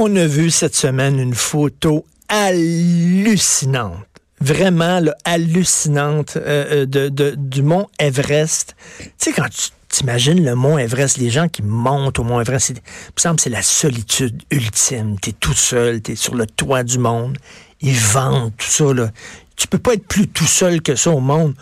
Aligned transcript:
On 0.00 0.14
a 0.14 0.28
vu 0.28 0.52
cette 0.52 0.76
semaine 0.76 1.18
une 1.18 1.34
photo 1.34 2.06
hallucinante, 2.28 3.96
vraiment 4.40 5.00
hallucinante 5.24 6.36
euh, 6.36 6.86
de, 6.86 7.34
du 7.36 7.62
mont 7.64 7.88
Everest. 7.98 8.76
Tu 9.00 9.10
sais, 9.18 9.32
quand 9.32 9.48
tu 9.48 9.70
t'imagines 9.88 10.44
le 10.44 10.54
mont 10.54 10.78
Everest, 10.78 11.16
les 11.16 11.30
gens 11.30 11.48
qui 11.48 11.64
montent 11.64 12.20
au 12.20 12.22
mont 12.22 12.40
Everest, 12.40 12.68
il 12.68 12.74
me 12.76 13.20
semble 13.20 13.40
c'est 13.40 13.50
la 13.50 13.62
solitude 13.62 14.40
ultime. 14.52 15.18
Tu 15.20 15.30
es 15.30 15.32
tout 15.32 15.52
seul, 15.52 16.00
tu 16.00 16.12
es 16.12 16.14
sur 16.14 16.36
le 16.36 16.46
toit 16.46 16.84
du 16.84 16.98
monde, 16.98 17.36
ils 17.80 17.98
vendent 17.98 18.52
tout 18.56 18.70
ça. 18.70 18.94
Là. 18.94 19.10
Tu 19.56 19.66
peux 19.66 19.78
pas 19.78 19.94
être 19.94 20.06
plus 20.06 20.28
tout 20.28 20.46
seul 20.46 20.80
que 20.80 20.94
ça 20.94 21.10
au 21.10 21.18
monde. 21.18 21.56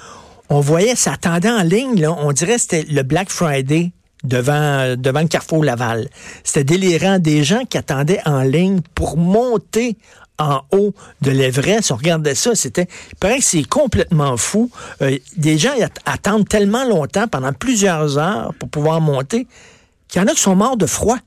On 0.50 0.60
voyait, 0.60 0.94
ça 0.94 1.14
attendait 1.14 1.48
en 1.48 1.62
ligne, 1.62 2.06
on 2.06 2.32
dirait 2.32 2.56
que 2.56 2.60
c'était 2.60 2.82
le 2.82 3.02
Black 3.02 3.30
Friday 3.30 3.92
devant, 4.26 4.96
devant 4.96 5.20
le 5.20 5.28
Carrefour 5.28 5.64
Laval. 5.64 6.08
C'était 6.44 6.64
délirant. 6.64 7.18
Des 7.18 7.44
gens 7.44 7.64
qui 7.64 7.78
attendaient 7.78 8.20
en 8.26 8.42
ligne 8.42 8.80
pour 8.94 9.16
monter 9.16 9.96
en 10.38 10.60
haut 10.72 10.94
de 11.22 11.30
l'Everest. 11.30 11.90
On 11.92 11.96
regardait 11.96 12.34
ça, 12.34 12.54
c'était, 12.54 12.88
il 13.10 13.16
paraît 13.16 13.38
que 13.38 13.44
c'est 13.44 13.64
complètement 13.64 14.36
fou. 14.36 14.70
Euh, 15.02 15.16
des 15.36 15.58
gens 15.58 15.72
attendent 16.04 16.48
tellement 16.48 16.84
longtemps, 16.84 17.26
pendant 17.28 17.52
plusieurs 17.52 18.18
heures, 18.18 18.52
pour 18.58 18.68
pouvoir 18.68 19.00
monter, 19.00 19.46
qu'il 20.08 20.20
y 20.20 20.24
en 20.24 20.28
a 20.28 20.32
qui 20.32 20.40
sont 20.40 20.56
morts 20.56 20.76
de 20.76 20.86
froid 20.86 21.18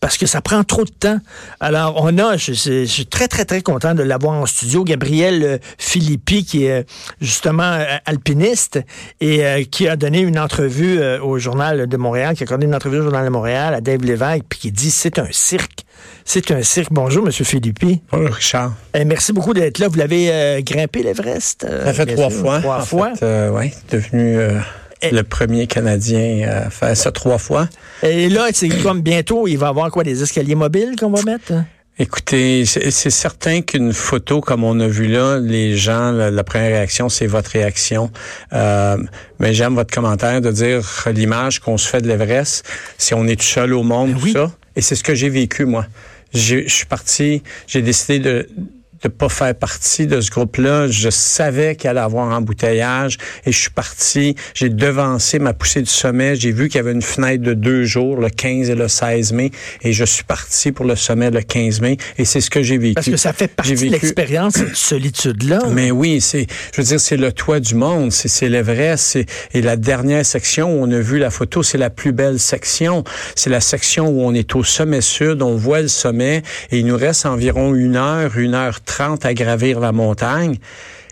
parce 0.00 0.16
que 0.16 0.26
ça 0.26 0.40
prend 0.40 0.64
trop 0.64 0.84
de 0.84 0.90
temps. 0.90 1.18
Alors, 1.60 2.00
on 2.02 2.16
a, 2.18 2.36
je, 2.38 2.52
suis 2.52 3.06
très, 3.06 3.28
très, 3.28 3.44
très 3.44 3.60
content 3.60 3.94
de 3.94 4.02
l'avoir 4.02 4.34
en 4.34 4.46
studio, 4.46 4.82
Gabriel 4.82 5.42
euh, 5.42 5.58
Philippi, 5.78 6.44
qui 6.44 6.64
est 6.64 6.86
justement 7.20 7.62
euh, 7.62 7.84
alpiniste 8.06 8.80
et 9.20 9.44
euh, 9.44 9.62
qui 9.70 9.86
a 9.88 9.96
donné 9.96 10.20
une 10.20 10.38
entrevue 10.38 11.00
au 11.22 11.38
Journal 11.38 11.86
de 11.86 11.96
Montréal, 11.98 12.34
qui 12.34 12.42
a 12.42 12.44
accordé 12.44 12.66
une 12.66 12.74
entrevue 12.74 12.98
au 12.98 13.02
Journal 13.02 13.24
de 13.24 13.30
Montréal 13.30 13.74
à 13.74 13.80
Dave 13.80 14.02
Lévesque, 14.02 14.44
puis 14.48 14.58
qui 14.58 14.72
dit 14.72 14.90
c'est 14.90 15.18
un 15.18 15.28
cirque. 15.30 15.84
C'est 16.24 16.50
un 16.50 16.62
cirque. 16.62 16.92
Bonjour, 16.92 17.24
Monsieur 17.24 17.44
Philippi. 17.44 18.00
Bonjour, 18.10 18.34
Richard. 18.34 18.72
Et 18.94 19.04
merci 19.04 19.32
beaucoup 19.32 19.52
d'être 19.52 19.78
là. 19.78 19.88
Vous 19.88 19.98
l'avez 19.98 20.62
grimpé 20.62 21.02
l'Everest? 21.02 21.66
ça 21.68 21.92
fait 21.92 22.06
trois 22.06 22.30
fois. 22.30 22.60
Trois 22.60 22.80
fois. 22.80 23.12
oui, 23.52 23.72
devenu 23.90 24.38
le 25.02 25.22
premier 25.22 25.66
Canadien 25.66 26.48
à 26.48 26.70
faire 26.70 26.96
ça 26.96 27.12
trois 27.12 27.38
fois. 27.38 27.68
Et 28.02 28.28
là, 28.28 28.48
c'est 28.52 28.68
comme 28.68 29.00
bientôt, 29.00 29.46
il 29.46 29.56
va 29.56 29.68
avoir 29.68 29.90
quoi, 29.90 30.04
des 30.04 30.22
escaliers 30.22 30.54
mobiles 30.54 30.96
qu'on 30.98 31.10
va 31.10 31.22
mettre? 31.22 31.52
Écoutez, 31.98 32.64
c'est 32.64 33.10
certain 33.10 33.60
qu'une 33.60 33.92
photo 33.92 34.40
comme 34.40 34.64
on 34.64 34.80
a 34.80 34.88
vu 34.88 35.06
là, 35.06 35.38
les 35.38 35.76
gens, 35.76 36.12
la, 36.12 36.44
première 36.44 36.70
réaction, 36.70 37.10
c'est 37.10 37.26
votre 37.26 37.50
réaction. 37.50 38.10
Euh, 38.54 38.96
mais 39.38 39.52
j'aime 39.52 39.74
votre 39.74 39.92
commentaire 39.92 40.40
de 40.40 40.50
dire 40.50 40.80
l'image 41.12 41.60
qu'on 41.60 41.76
se 41.76 41.86
fait 41.86 42.00
de 42.00 42.08
l'Everest, 42.08 42.66
si 42.96 43.12
on 43.12 43.26
est 43.26 43.36
tout 43.36 43.46
seul 43.46 43.74
au 43.74 43.82
monde, 43.82 44.14
ben 44.14 44.20
tout 44.20 44.28
ça. 44.28 44.50
Et 44.76 44.80
c'est 44.80 44.94
ce 44.94 45.04
que 45.04 45.14
j'ai 45.14 45.28
vécu, 45.28 45.66
moi. 45.66 45.84
Je 46.32 46.66
suis 46.68 46.86
parti, 46.86 47.42
j'ai 47.66 47.82
décidé 47.82 48.18
de 48.18 48.48
de 49.02 49.08
pas 49.08 49.28
faire 49.28 49.54
partie 49.54 50.06
de 50.06 50.20
ce 50.20 50.30
groupe-là. 50.30 50.88
Je 50.88 51.10
savais 51.10 51.76
qu'il 51.76 51.88
allait 51.88 52.00
avoir 52.00 52.28
embouteillage 52.36 53.18
et 53.46 53.52
je 53.52 53.58
suis 53.58 53.70
parti. 53.70 54.34
J'ai 54.54 54.68
devancé 54.68 55.38
ma 55.38 55.54
poussée 55.54 55.80
du 55.80 55.90
sommet. 55.90 56.36
J'ai 56.36 56.52
vu 56.52 56.68
qu'il 56.68 56.76
y 56.76 56.80
avait 56.80 56.92
une 56.92 57.02
fenêtre 57.02 57.42
de 57.42 57.54
deux 57.54 57.84
jours, 57.84 58.18
le 58.20 58.28
15 58.28 58.68
et 58.70 58.74
le 58.74 58.88
16 58.88 59.32
mai, 59.32 59.50
et 59.82 59.92
je 59.92 60.04
suis 60.04 60.24
parti 60.24 60.72
pour 60.72 60.84
le 60.84 60.96
sommet 60.96 61.30
le 61.30 61.40
15 61.40 61.80
mai. 61.80 61.96
Et 62.18 62.24
c'est 62.24 62.40
ce 62.40 62.50
que 62.50 62.62
j'ai 62.62 62.78
vécu. 62.78 62.94
Parce 62.94 63.10
que 63.10 63.16
ça 63.16 63.32
fait 63.32 63.48
partie 63.48 63.74
de 63.74 63.90
l'expérience, 63.90 64.54
cette 64.54 64.74
solitude-là. 64.76 65.60
Mais 65.70 65.90
oui, 65.90 66.20
c'est, 66.20 66.46
je 66.74 66.80
veux 66.80 66.86
dire, 66.86 67.00
c'est 67.00 67.16
le 67.16 67.32
toit 67.32 67.60
du 67.60 67.74
monde, 67.74 68.12
c'est, 68.12 68.28
c'est 68.28 68.48
l'Everest. 68.48 69.18
Et 69.54 69.62
la 69.62 69.76
dernière 69.76 70.26
section 70.26 70.74
où 70.74 70.84
on 70.84 70.90
a 70.90 71.00
vu 71.00 71.18
la 71.18 71.30
photo, 71.30 71.62
c'est 71.62 71.78
la 71.78 71.90
plus 71.90 72.12
belle 72.12 72.38
section. 72.38 73.04
C'est 73.34 73.50
la 73.50 73.60
section 73.60 74.08
où 74.08 74.22
on 74.22 74.34
est 74.34 74.54
au 74.54 74.64
sommet 74.64 75.00
sud, 75.00 75.42
on 75.42 75.56
voit 75.56 75.80
le 75.80 75.88
sommet, 75.88 76.42
et 76.70 76.78
il 76.78 76.86
nous 76.86 76.96
reste 76.96 77.26
environ 77.26 77.74
une 77.74 77.96
heure, 77.96 78.36
une 78.36 78.54
heure 78.54 78.80
30 78.90 79.24
à 79.24 79.34
gravir 79.34 79.78
la 79.78 79.92
montagne. 79.92 80.56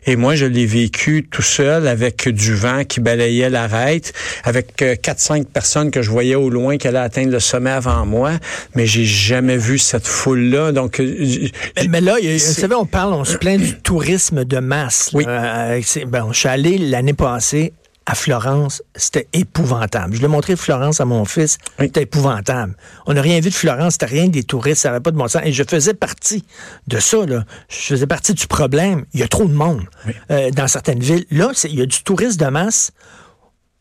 Et 0.06 0.16
moi, 0.16 0.34
je 0.34 0.46
l'ai 0.46 0.66
vécu 0.66 1.28
tout 1.30 1.42
seul 1.42 1.86
avec 1.86 2.28
du 2.28 2.54
vent 2.54 2.84
qui 2.84 3.00
balayait 3.00 3.50
l'arête, 3.50 4.12
avec 4.42 4.80
4-5 4.80 5.40
euh, 5.40 5.44
personnes 5.44 5.90
que 5.90 6.02
je 6.02 6.10
voyais 6.10 6.34
au 6.34 6.50
loin 6.50 6.76
qui 6.76 6.88
allaient 6.88 6.98
atteindre 6.98 7.30
le 7.30 7.40
sommet 7.40 7.70
avant 7.70 8.06
moi, 8.06 8.32
mais 8.74 8.86
j'ai 8.86 9.04
jamais 9.04 9.58
vu 9.58 9.78
cette 9.78 10.06
foule-là. 10.06 10.72
Donc, 10.72 10.98
euh, 10.98 11.48
mais, 11.88 12.00
là, 12.00 12.16
vous 12.20 12.38
savez, 12.38 12.74
on 12.74 12.86
parle, 12.86 13.12
on 13.12 13.24
se 13.24 13.36
plaint 13.36 13.60
du 13.60 13.78
tourisme 13.80 14.44
de 14.44 14.58
masse. 14.58 15.10
Oui. 15.12 15.24
Euh, 15.28 15.80
ben, 16.06 16.28
je 16.32 16.38
suis 16.38 16.48
allé 16.48 16.78
l'année 16.78 17.12
passée 17.12 17.72
à 18.08 18.14
Florence, 18.14 18.82
c'était 18.96 19.28
épouvantable. 19.34 20.16
Je 20.16 20.22
l'ai 20.22 20.28
montré 20.28 20.56
Florence 20.56 20.98
à 20.98 21.04
mon 21.04 21.26
fils, 21.26 21.58
c'était 21.78 22.02
épouvantable. 22.02 22.74
On 23.04 23.12
n'a 23.12 23.20
rien 23.20 23.38
vu 23.38 23.50
de 23.50 23.54
Florence, 23.54 23.92
c'était 23.92 24.06
rien 24.06 24.28
des 24.28 24.44
touristes, 24.44 24.80
ça 24.80 24.88
n'avait 24.88 25.02
pas 25.02 25.10
de 25.10 25.18
bon 25.18 25.28
sens. 25.28 25.42
Et 25.44 25.52
je 25.52 25.62
faisais 25.62 25.92
partie 25.92 26.42
de 26.86 27.00
ça, 27.00 27.26
là. 27.26 27.44
Je 27.68 27.76
faisais 27.76 28.06
partie 28.06 28.32
du 28.32 28.46
problème. 28.46 29.04
Il 29.12 29.20
y 29.20 29.22
a 29.22 29.28
trop 29.28 29.44
de 29.44 29.52
monde 29.52 29.82
euh, 30.30 30.50
dans 30.50 30.66
certaines 30.68 31.00
villes. 31.00 31.26
Là, 31.30 31.52
il 31.64 31.78
y 31.78 31.82
a 31.82 31.86
du 31.86 32.02
tourisme 32.02 32.38
de 32.38 32.46
masse 32.46 32.92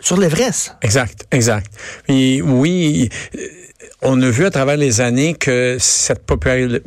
sur 0.02 0.18
l'Everest. 0.18 0.76
Exact, 0.82 1.26
exact. 1.32 1.72
Et 2.09 2.42
oui, 2.42 3.09
on 4.02 4.22
a 4.22 4.30
vu 4.30 4.46
à 4.46 4.52
travers 4.52 4.76
les 4.76 5.00
années 5.00 5.36
que 5.36 5.78
cette 5.80 6.30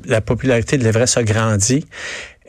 la 0.04 0.20
popularité 0.20 0.76
de 0.76 0.84
l'Everest 0.84 1.16
a 1.16 1.22
grandi. 1.22 1.86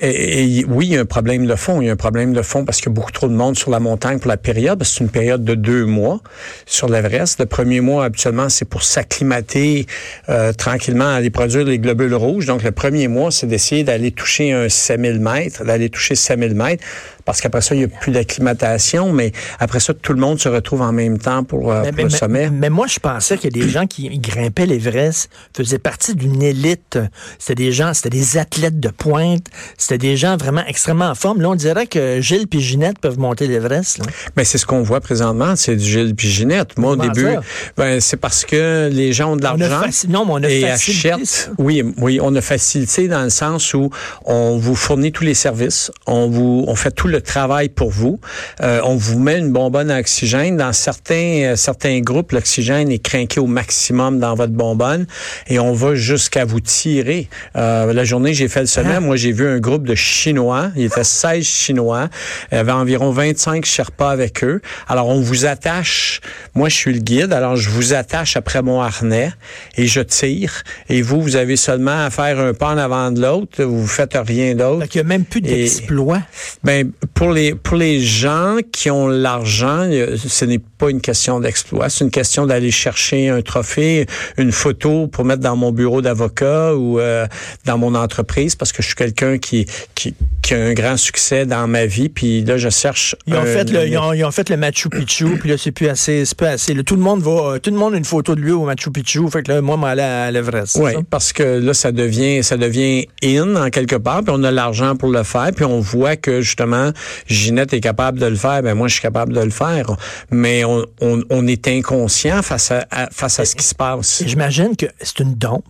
Et, 0.01 0.65
oui, 0.67 0.87
il 0.87 0.93
y 0.93 0.97
a 0.97 1.01
un 1.01 1.05
problème 1.05 1.45
de 1.45 1.55
fond. 1.55 1.79
Il 1.79 1.85
y 1.85 1.89
a 1.89 1.93
un 1.93 1.97
problème 1.97 2.33
de 2.33 2.41
fond 2.41 2.65
parce 2.65 2.77
qu'il 2.79 2.87
y 2.87 2.89
a 2.91 2.93
beaucoup 2.93 3.11
trop 3.11 3.27
de 3.27 3.33
monde 3.33 3.55
sur 3.55 3.69
la 3.69 3.79
montagne 3.79 4.17
pour 4.17 4.29
la 4.29 4.37
période. 4.37 4.83
C'est 4.83 5.03
une 5.03 5.09
période 5.09 5.43
de 5.43 5.53
deux 5.53 5.85
mois 5.85 6.21
sur 6.65 6.89
l'Everest. 6.89 7.39
Le 7.39 7.45
premier 7.45 7.81
mois, 7.81 8.05
habituellement, 8.05 8.49
c'est 8.49 8.65
pour 8.65 8.81
s'acclimater 8.81 9.85
euh, 10.29 10.53
tranquillement, 10.53 11.07
aller 11.07 11.29
produire 11.29 11.65
les 11.65 11.77
globules 11.77 12.15
rouges. 12.15 12.47
Donc, 12.47 12.63
le 12.63 12.71
premier 12.71 13.07
mois, 13.07 13.29
c'est 13.29 13.47
d'essayer 13.47 13.83
d'aller 13.83 14.11
toucher 14.11 14.51
un 14.51 14.69
6000 14.69 15.19
mètres, 15.19 15.63
d'aller 15.63 15.89
toucher 15.89 16.15
5000 16.15 16.55
mètres 16.55 16.83
parce 17.31 17.39
qu'après 17.39 17.61
ça, 17.61 17.75
il 17.75 17.77
n'y 17.77 17.83
a 17.85 17.87
plus 17.87 18.11
d'acclimatation, 18.11 19.13
mais 19.13 19.31
après 19.57 19.79
ça, 19.79 19.93
tout 19.93 20.11
le 20.11 20.19
monde 20.19 20.37
se 20.37 20.49
retrouve 20.49 20.81
en 20.81 20.91
même 20.91 21.17
temps 21.17 21.45
pour, 21.45 21.71
euh, 21.71 21.89
le 21.89 22.09
sommet. 22.09 22.49
Mais, 22.49 22.69
moi, 22.69 22.87
je 22.87 22.99
pensais 22.99 23.37
que 23.37 23.47
des 23.47 23.69
gens 23.69 23.87
qui 23.87 24.09
grimpaient 24.19 24.65
l'Everest 24.65 25.29
faisaient 25.55 25.79
partie 25.79 26.13
d'une 26.13 26.43
élite. 26.43 26.99
C'était 27.39 27.63
des 27.63 27.71
gens, 27.71 27.93
c'était 27.93 28.09
des 28.09 28.37
athlètes 28.37 28.81
de 28.81 28.89
pointe, 28.89 29.45
c'était 29.77 29.97
des 29.97 30.17
gens 30.17 30.35
vraiment 30.35 30.65
extrêmement 30.67 31.05
en 31.05 31.15
forme. 31.15 31.39
Là, 31.39 31.51
on 31.51 31.55
dirait 31.55 31.87
que 31.87 32.19
Gilles 32.19 32.47
et 32.51 32.59
Ginette 32.59 32.99
peuvent 32.99 33.17
monter 33.17 33.47
l'Everest. 33.47 34.01
Mais 34.35 34.43
c'est 34.43 34.57
ce 34.57 34.65
qu'on 34.65 34.81
voit 34.81 34.99
présentement, 34.99 35.55
c'est 35.55 35.77
du 35.77 35.85
Gilles 35.85 36.13
et 36.21 36.27
Ginette. 36.27 36.77
Moi, 36.77 36.91
au 36.91 36.95
début, 36.97 37.29
ben, 37.77 38.01
c'est 38.01 38.17
parce 38.17 38.43
que 38.43 38.89
les 38.91 39.13
gens 39.13 39.31
ont 39.31 39.35
de 39.37 39.43
l'argent. 39.43 39.83
Non, 40.09 40.25
mais 40.25 40.31
on 40.33 40.43
a 40.43 40.49
et 40.49 40.69
achètent. 40.69 41.49
Oui, 41.57 41.81
oui, 41.97 42.19
on 42.21 42.35
a 42.35 42.41
facilité 42.41 43.07
dans 43.07 43.23
le 43.23 43.29
sens 43.29 43.73
où 43.73 43.89
on 44.25 44.57
vous 44.57 44.75
fournit 44.75 45.13
tous 45.13 45.23
les 45.23 45.33
services, 45.33 45.93
on 46.07 46.27
vous, 46.27 46.65
on 46.67 46.75
fait 46.75 46.91
tout 46.91 47.07
le 47.07 47.20
travail 47.21 47.69
pour 47.69 47.89
vous. 47.89 48.19
Euh, 48.61 48.81
on 48.83 48.95
vous 48.95 49.19
met 49.19 49.37
une 49.37 49.51
bonbonne 49.51 49.91
à 49.91 49.99
oxygène. 49.99 50.57
Dans 50.57 50.73
certains, 50.73 51.51
euh, 51.51 51.55
certains 51.55 51.99
groupes, 51.99 52.31
l'oxygène 52.31 52.91
est 52.91 52.99
craqué 52.99 53.39
au 53.39 53.47
maximum 53.47 54.19
dans 54.19 54.35
votre 54.35 54.53
bonbonne 54.53 55.05
et 55.47 55.59
on 55.59 55.73
va 55.73 55.95
jusqu'à 55.95 56.45
vous 56.45 56.59
tirer. 56.59 57.29
Euh, 57.55 57.93
la 57.93 58.03
journée, 58.03 58.33
j'ai 58.33 58.47
fait 58.47 58.61
le 58.61 58.65
sommet. 58.67 58.95
Ah. 58.97 58.99
Moi, 58.99 59.15
j'ai 59.15 59.31
vu 59.31 59.47
un 59.47 59.59
groupe 59.59 59.87
de 59.87 59.95
Chinois. 59.95 60.71
Il 60.75 60.83
était 60.83 61.03
16 61.03 61.43
Chinois. 61.43 62.09
Il 62.51 62.55
y 62.55 62.57
avait 62.57 62.71
environ 62.71 63.11
25 63.11 63.65
Sherpas 63.65 64.11
avec 64.11 64.43
eux. 64.43 64.61
Alors, 64.87 65.07
on 65.07 65.21
vous 65.21 65.45
attache. 65.45 66.21
Moi, 66.55 66.69
je 66.69 66.75
suis 66.75 66.93
le 66.93 66.99
guide. 66.99 67.33
Alors, 67.33 67.55
je 67.55 67.69
vous 67.69 67.93
attache 67.93 68.35
après 68.35 68.61
mon 68.61 68.81
harnais 68.81 69.31
et 69.77 69.87
je 69.87 70.01
tire. 70.01 70.63
Et 70.89 71.01
vous, 71.01 71.21
vous 71.21 71.35
avez 71.35 71.55
seulement 71.55 72.05
à 72.05 72.09
faire 72.09 72.39
un 72.39 72.53
pas 72.53 72.69
en 72.69 72.77
avant 72.77 73.11
de 73.11 73.21
l'autre. 73.21 73.63
Vous 73.63 73.87
faites 73.87 74.15
rien 74.15 74.55
d'autre. 74.55 74.87
Il 74.93 74.97
n'y 74.97 75.01
a 75.01 75.03
même 75.03 75.25
plus 75.25 75.41
d'exploit. 75.41 76.21
Ben, 76.63 76.91
pour 77.13 77.31
les 77.31 77.55
pour 77.55 77.77
les 77.77 77.99
gens 77.99 78.57
qui 78.71 78.91
ont 78.91 79.07
l'argent, 79.07 79.89
ce 80.15 80.45
n'est 80.45 80.59
pas 80.59 80.89
une 80.89 81.01
question 81.01 81.39
d'exploit, 81.39 81.89
c'est 81.89 82.03
une 82.03 82.11
question 82.11 82.45
d'aller 82.45 82.71
chercher 82.71 83.29
un 83.29 83.41
trophée, 83.41 84.05
une 84.37 84.51
photo 84.51 85.07
pour 85.07 85.25
mettre 85.25 85.41
dans 85.41 85.55
mon 85.55 85.71
bureau 85.71 86.01
d'avocat 86.01 86.75
ou 86.75 86.99
euh, 86.99 87.25
dans 87.65 87.77
mon 87.77 87.95
entreprise 87.95 88.55
parce 88.55 88.71
que 88.71 88.83
je 88.83 88.87
suis 88.87 88.95
quelqu'un 88.95 89.39
qui, 89.39 89.65
qui 89.95 90.13
qui 90.41 90.53
a 90.53 90.57
un 90.57 90.73
grand 90.73 90.97
succès 90.97 91.45
dans 91.45 91.67
ma 91.67 91.85
vie. 91.85 92.09
Puis 92.09 92.43
là 92.43 92.57
je 92.57 92.69
cherche 92.69 93.15
ils 93.25 93.35
ont 93.35 93.45
fait 93.45 93.69
le 93.71 93.87
ils 93.87 93.97
ont, 93.97 94.13
ils 94.13 94.23
ont, 94.23 94.31
fait 94.31 94.49
le 94.49 94.57
Machu 94.57 94.89
Picchu 94.89 95.37
puis 95.39 95.49
là 95.49 95.57
c'est 95.57 95.71
plus 95.71 95.87
assez 95.87 96.25
c'est 96.25 96.37
plus 96.37 96.47
assez. 96.47 96.75
Tout 96.83 96.95
le 96.95 97.01
monde 97.01 97.21
va 97.21 97.59
tout 97.59 97.71
le 97.71 97.77
monde 97.77 97.95
a 97.95 97.97
une 97.97 98.05
photo 98.05 98.35
de 98.35 98.41
lui 98.41 98.51
au 98.51 98.65
Machu 98.65 98.91
Picchu 98.91 99.27
fait 99.31 99.41
que 99.41 99.51
là 99.51 99.61
moi 99.61 99.75
m'aller 99.77 100.03
à 100.03 100.29
l'Everest. 100.29 100.77
Oui, 100.79 100.91
parce 101.09 101.33
que 101.33 101.43
là 101.43 101.73
ça 101.73 101.91
devient 101.91 102.43
ça 102.43 102.57
devient 102.57 103.07
in 103.23 103.55
en 103.55 103.69
quelque 103.71 103.95
part 103.95 104.23
puis 104.23 104.33
on 104.35 104.43
a 104.43 104.51
l'argent 104.51 104.95
pour 104.95 105.09
le 105.09 105.23
faire 105.23 105.49
puis 105.55 105.65
on 105.65 105.79
voit 105.79 106.15
que 106.15 106.41
justement 106.41 106.90
Ginette 107.27 107.73
est 107.73 107.81
capable 107.81 108.19
de 108.19 108.25
le 108.25 108.35
faire 108.35 108.61
ben 108.63 108.75
moi 108.75 108.87
je 108.87 108.93
suis 108.93 109.01
capable 109.01 109.33
de 109.33 109.41
le 109.41 109.49
faire 109.49 109.87
mais 110.29 110.63
on, 110.63 110.85
on, 111.01 111.21
on 111.29 111.47
est 111.47 111.67
inconscient 111.67 112.41
face 112.41 112.71
à, 112.71 112.85
à 112.91 113.09
face 113.11 113.39
à 113.39 113.45
ce 113.45 113.55
qui 113.55 113.65
se 113.65 113.75
passe. 113.75 114.23
J'imagine 114.25 114.75
que 114.75 114.85
c'est 115.01 115.19
une 115.19 115.35
dompe. 115.35 115.63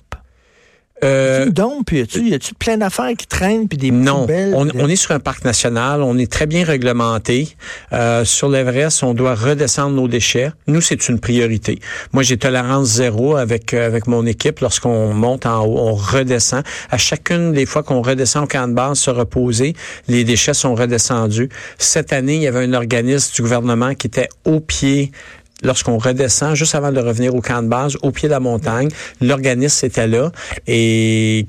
Euh, 1.03 1.48
donc, 1.50 1.86
puis 1.86 2.06
y 2.15 2.33
a-tu 2.33 2.53
plein 2.53 2.77
d'affaires 2.77 3.12
qui 3.18 3.25
traînent 3.25 3.68
puis 3.68 3.77
des 3.77 3.92
non, 3.92 4.21
poubelles? 4.21 4.53
On, 4.56 4.68
on 4.75 4.88
est 4.88 4.95
sur 4.95 5.12
un 5.12 5.19
parc 5.19 5.45
national, 5.45 6.03
on 6.03 6.18
est 6.18 6.31
très 6.31 6.45
bien 6.45 6.63
réglementé. 6.63 7.56
Euh, 7.92 8.24
sur 8.24 8.50
l'Everest, 8.50 9.03
on 9.03 9.13
doit 9.13 9.36
redescendre 9.36 9.95
nos 9.95 10.07
déchets. 10.07 10.51
Nous, 10.68 10.81
c'est 10.81 11.09
une 11.09 11.19
priorité. 11.19 11.80
Moi, 12.13 12.24
j'ai 12.24 12.38
tolérance 12.38 12.88
zéro 12.88 13.36
avec 13.36 13.74
euh, 13.74 13.88
avec 13.88 14.07
mon 14.07 14.25
équipe. 14.25 14.59
Lorsqu'on 14.59 15.13
monte 15.13 15.45
en 15.45 15.65
haut, 15.65 15.77
on 15.77 15.94
redescend. 15.94 16.63
À 16.89 16.98
chacune 16.98 17.51
des 17.51 17.65
fois 17.65 17.83
qu'on 17.83 18.01
redescend 18.01 18.44
au 18.44 18.48
camp 18.48 18.68
de 18.68 18.74
base 18.74 19.00
se 19.00 19.09
reposer, 19.09 19.75
les 20.07 20.24
déchets 20.24 20.53
sont 20.53 20.75
redescendus. 20.75 21.50
Cette 21.77 22.13
année, 22.13 22.36
il 22.36 22.42
y 22.44 22.48
avait 22.48 22.63
un 22.63 22.74
organisme 22.74 23.33
du 23.36 23.42
gouvernement 23.42 23.95
qui 23.95 24.07
était 24.07 24.30
au 24.45 24.59
pied 24.59 25.12
lorsqu'on 25.61 25.97
redescend, 25.97 26.55
juste 26.55 26.75
avant 26.75 26.91
de 26.91 26.99
revenir 26.99 27.35
au 27.35 27.41
camp 27.41 27.61
de 27.61 27.67
base, 27.67 27.97
au 28.01 28.11
pied 28.11 28.27
de 28.27 28.33
la 28.33 28.39
montagne, 28.39 28.89
l'organisme 29.21 29.85
était 29.85 30.07
là 30.07 30.31
et 30.67 31.45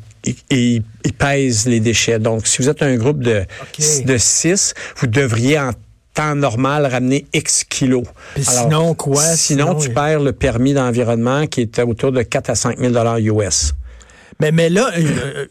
il 0.51 0.83
pèse 1.19 1.67
les 1.67 1.81
déchets. 1.81 2.19
Donc, 2.19 2.47
si 2.47 2.63
vous 2.63 2.69
êtes 2.69 2.83
un 2.83 2.97
groupe 2.97 3.21
de, 3.21 3.45
okay. 3.63 4.05
de 4.05 4.17
six, 4.19 4.75
vous 4.97 5.07
devriez 5.07 5.59
en 5.59 5.73
temps 6.15 6.35
normal 6.35 6.87
ramener 6.87 7.27
X 7.33 7.65
kilos. 7.65 8.05
sinon, 8.39 8.95
quoi? 8.95 9.23
Sinon, 9.23 9.67
sinon 9.67 9.75
tu 9.77 9.89
oui. 9.89 9.95
perds 9.95 10.21
le 10.21 10.33
permis 10.33 10.75
d'environnement 10.75 11.47
qui 11.47 11.63
est 11.63 11.79
autour 11.81 12.13
de 12.13 12.23
4 12.23 12.51
à 12.51 12.55
5 12.55 12.79
000 12.79 12.95
US. 13.41 13.75
Mais, 14.41 14.53
mais 14.53 14.69
là, 14.69 14.91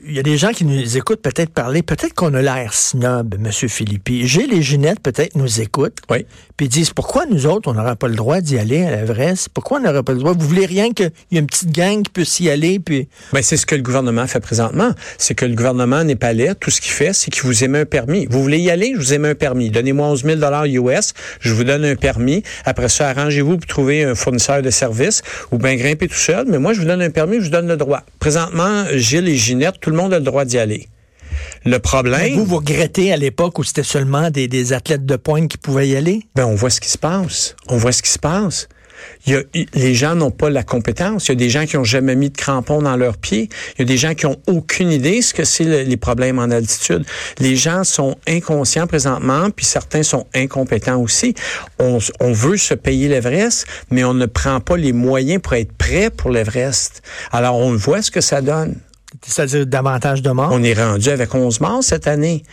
il 0.06 0.14
y 0.14 0.20
a 0.20 0.24
des 0.24 0.38
gens 0.38 0.52
qui 0.52 0.66
nous 0.66 0.98
écoutent 0.98 1.22
peut-être 1.22 1.52
parler. 1.52 1.82
Peut-être 1.82 2.14
qu'on 2.14 2.34
a 2.34 2.42
l'air 2.42 2.74
snob, 2.74 3.36
M. 3.36 3.52
Philippi. 3.52 4.28
J'ai 4.28 4.48
les 4.48 4.62
Ginettes, 4.62 5.00
peut-être, 5.00 5.36
nous 5.36 5.62
écoutent. 5.62 5.98
Oui. 6.10 6.26
Puis 6.58 6.68
ils 6.68 6.70
disent 6.70 6.92
pourquoi 6.92 7.26
nous 7.26 7.46
autres, 7.48 7.70
on 7.70 7.74
n'aurait 7.74 7.96
pas 7.96 8.08
le 8.08 8.16
droit 8.16 8.42
d'y 8.42 8.58
aller 8.58 8.84
à 8.84 8.92
l'Everest? 8.92 9.50
Pourquoi 9.54 9.80
on 9.80 9.84
n'aurait 9.84 10.04
pas 10.04 10.14
le 10.14 10.20
droit? 10.20 10.34
Vous 10.34 10.48
voulez 10.48 10.66
rien 10.66 10.92
qu'il 10.92 11.12
y 11.32 11.38
ait 11.38 11.40
une 11.40 11.48
petite 11.48 11.72
gang 11.72 12.02
qui 12.04 12.12
puisse 12.12 12.40
y 12.40 12.50
aller? 12.50 12.80
Puis... 12.80 13.08
Ben, 13.34 13.42
c'est 13.42 13.58
ce 13.58 13.66
que 13.66 13.76
le 13.76 13.82
gouvernement 13.82 14.28
fait 14.28 14.40
présentement. 14.40 14.92
C'est 15.18 15.36
que 15.36 15.46
le 15.46 15.56
gouvernement 15.56 16.04
népalais, 16.04 16.54
tout 16.56 16.70
ce 16.70 16.82
qu'il 16.82 16.92
fait, 16.92 17.14
c'est 17.14 17.32
qu'il 17.32 17.44
vous 17.44 17.64
émet 17.64 17.80
un 17.80 17.86
permis. 17.86 18.28
Vous 18.30 18.42
voulez 18.42 18.60
y 18.60 18.70
aller? 18.70 18.92
Je 18.96 19.00
vous 19.00 19.14
émets 19.14 19.30
un 19.30 19.36
permis. 19.36 19.70
Donnez-moi 19.70 20.08
11 20.08 20.24
000 20.24 20.66
US. 20.88 21.14
Je 21.40 21.54
vous 21.54 21.64
donne 21.64 21.86
un 21.86 21.96
permis. 21.96 22.44
Après 22.66 22.90
ça, 22.90 23.10
arrangez-vous 23.10 23.58
pour 23.58 23.68
trouver 23.68 24.04
un 24.04 24.16
fournisseur 24.16 24.62
de 24.62 24.70
services 24.70 25.22
ou 25.52 25.58
bien 25.58 25.76
grimper 25.76 26.08
tout 26.08 26.16
seul. 26.16 26.46
Mais 26.48 26.60
moi, 26.60 26.74
je 26.74 26.82
vous 26.82 26.88
donne 26.88 27.02
un 27.02 27.10
permis, 27.10 27.38
je 27.38 27.46
vous 27.46 27.50
donne 27.50 27.68
le 27.68 27.78
droit. 27.78 28.04
Présentement, 28.20 28.64
Gilles 28.94 29.28
et 29.28 29.36
Ginette, 29.36 29.80
tout 29.80 29.90
le 29.90 29.96
monde 29.96 30.14
a 30.14 30.20
le 30.20 30.26
droit 30.26 30.46
d'y 30.46 30.58
aller. 30.58 30.88
Le 31.66 31.80
problème. 31.80 32.22
Mais 32.22 32.30
vous, 32.32 32.46
vous 32.46 32.58
regrettez 32.58 33.14
à 33.14 33.18
l'époque 33.18 33.60
où 33.60 33.64
c'était 33.64 33.84
seulement 33.84 34.30
des, 34.30 34.48
des, 34.48 34.74
athlètes 34.74 35.06
de 35.06 35.16
pointe 35.16 35.48
qui 35.48 35.58
pouvaient 35.58 35.88
y 35.88 35.96
aller? 35.96 36.24
Ben, 36.36 36.46
on 36.46 36.56
voit 36.56 36.70
ce 36.70 36.82
qui 36.82 36.90
se 36.90 36.98
passe. 36.98 37.56
On 37.68 37.78
voit 37.78 37.92
ce 37.92 38.02
qui 38.02 38.10
se 38.10 38.20
passe. 38.20 38.68
Les 39.74 39.94
gens 39.94 40.16
n'ont 40.16 40.32
pas 40.32 40.50
la 40.50 40.64
compétence. 40.64 41.28
Il 41.28 41.30
y 41.30 41.32
a 41.32 41.36
des 41.36 41.50
gens 41.50 41.66
qui 41.66 41.78
ont 41.78 41.84
jamais 41.84 42.16
mis 42.16 42.30
de 42.30 42.38
crampons 42.38 42.82
dans 42.82 42.96
leurs 42.96 43.18
pieds. 43.18 43.50
Il 43.76 43.80
y 43.80 43.82
a 43.84 43.86
des 43.86 43.98
gens 43.98 44.14
qui 44.14 44.26
ont 44.26 44.40
aucune 44.48 44.92
idée 44.92 45.22
ce 45.22 45.34
que 45.34 45.44
c'est 45.44 45.64
le, 45.64 45.82
les 45.84 45.98
problèmes 45.98 46.40
en 46.40 46.50
altitude. 46.50 47.06
Les 47.40 47.56
gens 47.56 47.84
sont 47.84 48.18
inconscients 48.28 48.88
présentement, 48.88 49.50
puis 49.50 49.66
certains 49.66 50.04
sont 50.04 50.26
incompétents 50.34 51.02
aussi. 51.02 51.36
On, 51.80 52.00
on 52.20 52.32
veut 52.32 52.58
se 52.58 52.74
payer 52.74 53.08
l'Everest, 53.08 53.66
mais 53.90 54.04
on 54.04 54.14
ne 54.14 54.26
prend 54.26 54.60
pas 54.60 54.78
les 54.78 54.94
moyens 54.94 55.42
pour 55.42 55.54
être 55.54 55.72
prêt 55.74 56.10
pour 56.10 56.30
l'Everest. 56.32 57.02
Alors, 57.32 57.58
on 57.58 57.76
voit 57.76 58.02
ce 58.02 58.12
que 58.12 58.22
ça 58.22 58.42
donne 58.42 58.76
c'est-à-dire 59.26 59.66
davantage 59.66 60.22
de 60.22 60.30
morts? 60.32 60.50
On 60.52 60.64
est 60.64 60.74
rendu 60.74 61.10
avec 61.10 61.34
11 61.34 61.60
morts 61.62 61.84
cette 61.84 62.08
année. 62.08 62.44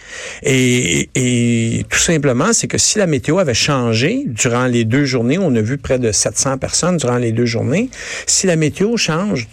Et, 0.42 1.08
et 1.14 1.84
tout 1.88 1.98
simplement, 1.98 2.52
c'est 2.52 2.66
que 2.66 2.78
si 2.78 2.98
la 2.98 3.06
météo 3.06 3.38
avait 3.38 3.54
changé 3.54 4.24
durant 4.26 4.66
les 4.66 4.84
deux 4.84 5.04
journées, 5.04 5.38
on 5.38 5.54
a 5.54 5.60
vu 5.60 5.78
près 5.78 5.98
de 5.98 6.12
700 6.12 6.58
personnes 6.58 6.96
durant 6.96 7.18
les 7.18 7.32
deux 7.32 7.46
journées, 7.46 7.90
si 8.26 8.46
la 8.46 8.56
météo 8.56 8.96
change 8.96 9.48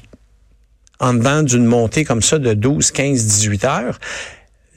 en 0.99 1.13
dedans 1.13 1.43
d'une 1.43 1.65
montée 1.65 2.05
comme 2.05 2.21
ça 2.21 2.39
de 2.39 2.53
12, 2.53 2.91
15, 2.91 3.25
18 3.25 3.63
heures, 3.65 3.99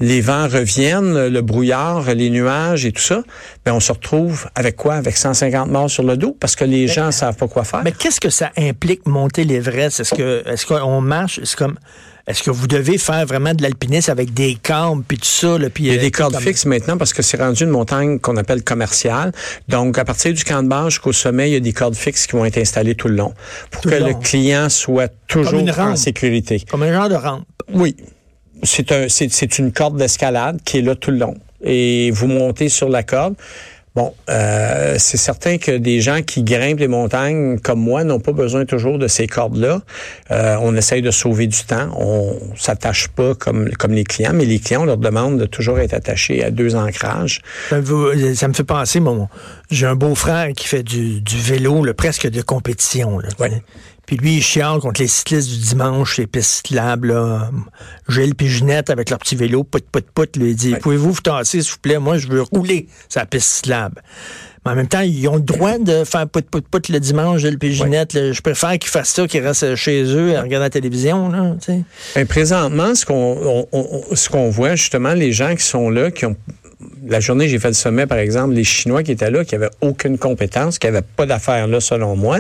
les 0.01 0.21
vents 0.21 0.49
reviennent, 0.49 1.29
le 1.29 1.41
brouillard, 1.43 2.15
les 2.15 2.31
nuages 2.31 2.85
et 2.85 2.93
tout 2.93 3.03
ça, 3.03 3.23
ben 3.65 3.73
on 3.73 3.81
se 3.81 3.93
retrouve 3.93 4.47
avec 4.55 4.77
quoi? 4.77 4.95
Avec 4.95 5.17
150 5.17 5.71
morts 5.71 5.91
sur 5.91 6.03
le 6.03 6.17
dos 6.17 6.37
parce 6.39 6.57
que 6.57 6.65
les 6.65 6.83
mais, 6.83 6.89
gens 6.89 7.11
savent 7.11 7.37
pas 7.37 7.49
quoi 7.49 7.65
faire. 7.65 7.83
Mais 7.85 7.93
qu'est-ce 7.93 8.21
que 8.21 8.31
ça 8.31 8.51
implique 8.57 9.07
monter 9.07 9.45
l'Everest? 9.45 10.01
Est-ce 10.01 10.15
que 10.15 10.43
est-ce 10.47 10.67
qu'on 10.67 11.01
marche? 11.01 11.41
C'est 11.45 11.57
comme 11.57 11.79
est-ce 12.29 12.43
que 12.43 12.51
vous 12.51 12.67
devez 12.67 12.99
faire 12.99 13.25
vraiment 13.25 13.55
de 13.55 13.63
l'alpinisme 13.63 14.11
avec 14.11 14.35
des 14.35 14.59
cordes 14.63 15.03
puis 15.09 15.17
tout 15.17 15.25
ça? 15.25 15.57
Là, 15.57 15.71
puis, 15.71 15.85
il 15.85 15.95
y 15.95 15.95
a 15.95 15.99
des 15.99 16.11
cordes 16.11 16.35
comme... 16.35 16.43
fixes 16.43 16.67
maintenant 16.67 16.99
parce 16.99 17.15
que 17.15 17.23
c'est 17.23 17.39
rendu 17.39 17.65
une 17.65 17.71
montagne 17.71 18.19
qu'on 18.19 18.37
appelle 18.37 18.63
commerciale. 18.63 19.33
Donc, 19.69 19.97
à 19.97 20.05
partir 20.05 20.35
du 20.35 20.45
camp 20.45 20.63
de 20.63 20.69
base 20.69 20.91
jusqu'au 20.91 21.15
sommet, 21.15 21.49
il 21.49 21.55
y 21.55 21.57
a 21.57 21.61
des 21.61 21.73
cordes 21.73 21.97
fixes 21.97 22.27
qui 22.27 22.37
vont 22.37 22.45
être 22.45 22.59
installées 22.59 22.95
tout 22.95 23.09
le 23.09 23.15
long 23.15 23.33
pour 23.71 23.81
tout 23.81 23.89
que 23.89 23.95
le, 23.95 24.09
le 24.09 24.15
client 24.15 24.69
soit 24.69 25.11
toujours 25.27 25.63
en 25.79 25.97
sécurité. 25.97 26.63
Comme 26.71 26.83
un 26.83 26.93
genre 26.93 27.09
de 27.09 27.15
rampe. 27.15 27.47
Oui. 27.73 27.97
C'est 28.63 28.93
un, 28.93 29.07
c'est 29.09 29.59
une 29.59 29.73
corde 29.73 29.97
d'escalade 29.97 30.61
qui 30.65 30.79
est 30.79 30.83
là 30.83 30.95
tout 30.95 31.11
le 31.11 31.19
long. 31.19 31.37
Et 31.63 32.11
vous 32.13 32.27
montez 32.27 32.69
sur 32.69 32.89
la 32.89 33.03
corde. 33.03 33.35
Bon, 33.95 34.15
euh, 34.31 34.95
c'est 34.99 35.17
certain 35.17 35.59
que 35.59 35.77
des 35.77 36.01
gens 36.01 36.23
qui 36.23 36.45
grimpent 36.45 36.79
les 36.79 36.87
montagnes 36.87 37.59
comme 37.59 37.81
moi 37.81 38.05
n'ont 38.05 38.21
pas 38.21 38.31
besoin 38.31 38.65
toujours 38.65 38.97
de 38.97 39.09
ces 39.09 39.27
cordes-là. 39.27 39.81
Euh, 40.31 40.57
on 40.61 40.77
essaye 40.77 41.03
de 41.03 41.11
sauver 41.11 41.49
du 41.49 41.65
temps. 41.65 41.89
On 41.99 42.39
s'attache 42.57 43.09
pas 43.09 43.35
comme 43.35 43.71
comme 43.71 43.93
les 43.93 44.05
clients, 44.05 44.35
mais 44.35 44.45
les 44.45 44.61
clients 44.61 44.83
on 44.83 44.85
leur 44.85 44.99
demande 44.99 45.39
de 45.39 45.47
toujours 45.47 45.81
être 45.81 45.95
attachés 45.95 46.45
à 46.45 46.53
deux 46.53 46.77
ancrages. 46.77 47.41
Ça 47.71 47.81
me, 47.81 48.35
ça 48.35 48.47
me 48.47 48.53
fait 48.53 48.63
penser, 48.63 49.01
mon, 49.01 49.27
j'ai 49.71 49.87
un 49.87 49.97
beau-frère 49.97 50.53
qui 50.53 50.69
fait 50.69 50.85
du, 50.85 51.21
du 51.21 51.37
vélo, 51.37 51.83
là, 51.83 51.93
presque 51.93 52.29
de 52.29 52.43
compétition. 52.43 53.19
Là. 53.19 53.31
Puis 54.09 54.17
lui, 54.17 54.37
il 54.37 54.43
chiale 54.43 54.79
contre 54.79 55.03
les 55.03 55.07
cyclistes 55.07 55.51
du 55.51 55.59
dimanche, 55.59 56.17
les 56.17 56.27
pistes 56.27 56.67
cyclables, 56.67 57.09
là. 57.09 57.51
Gilles 58.09 58.35
puis 58.35 58.49
Ginette 58.49 58.89
avec 58.89 59.11
leur 59.11 59.19
petit 59.19 59.37
vélo, 59.37 59.65
put, 59.65 59.83
put, 59.83 60.01
put, 60.01 60.41
lui 60.41 60.55
dit, 60.55 60.73
ouais. 60.73 60.79
pouvez-vous 60.79 61.13
vous 61.13 61.21
tasser, 61.21 61.61
s'il 61.61 61.73
vous 61.73 61.79
plaît? 61.83 61.99
Moi, 61.99 62.17
je 62.17 62.27
veux 62.27 62.41
rouler 62.41 62.89
sa 63.11 63.27
piste 63.27 63.57
cyclable. 63.57 64.01
Mais 64.65 64.73
en 64.73 64.77
même 64.77 64.89
temps, 64.89 65.03
ils 65.03 65.29
ont 65.29 65.37
le 65.37 65.43
droit 65.43 65.77
de 65.77 66.05
faire 66.05 66.27
put, 66.27 66.41
put, 66.41 66.63
put 66.63 66.91
le 66.91 67.01
dimanche, 67.01 67.43
Gilles 67.43 67.59
puis 67.59 67.75
Ginette. 67.75 68.15
Ouais. 68.15 68.33
Je 68.33 68.41
préfère 68.41 68.79
qu'ils 68.79 68.89
fassent 68.89 69.11
ça, 69.11 69.27
qu'ils 69.27 69.47
restent 69.47 69.75
chez 69.75 70.03
eux 70.05 70.35
à 70.39 70.41
regarder 70.41 70.65
la 70.65 70.71
télévision, 70.71 71.29
là, 71.29 71.55
tu 71.61 71.73
sais. 71.73 71.83
Ben, 72.15 72.27
présentement, 72.27 72.95
ce 72.95 73.05
qu'on, 73.05 73.37
on, 73.45 73.69
on, 73.73 74.17
ce 74.17 74.31
qu'on 74.31 74.49
voit, 74.49 74.75
justement, 74.75 75.13
les 75.13 75.33
gens 75.33 75.55
qui 75.55 75.65
sont 75.65 75.91
là, 75.91 76.11
qui 76.11 76.25
ont 76.25 76.37
la 77.07 77.21
journée, 77.21 77.47
j'ai 77.47 77.59
fait 77.59 77.69
le 77.69 77.75
sommet, 77.75 78.07
par 78.07 78.19
exemple, 78.19 78.55
les 78.55 78.65
Chinois 78.65 79.03
qui 79.03 79.13
étaient 79.13 79.31
là, 79.31 79.45
qui 79.45 79.55
avaient 79.55 79.69
aucune 79.83 80.17
compétence, 80.17 80.79
qui 80.79 80.87
n'avaient 80.87 81.03
pas 81.03 81.27
d'affaires 81.27 81.67
là, 81.67 81.79
selon 81.79 82.17
moi 82.17 82.39